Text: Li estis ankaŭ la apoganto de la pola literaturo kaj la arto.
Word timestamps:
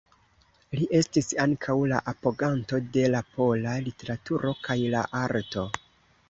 Li 0.77 0.85
estis 0.99 1.27
ankaŭ 1.43 1.75
la 1.91 1.99
apoganto 2.11 2.79
de 2.97 3.05
la 3.17 3.21
pola 3.37 3.75
literaturo 3.89 4.55
kaj 4.71 4.79
la 4.97 5.05
arto. 5.23 5.69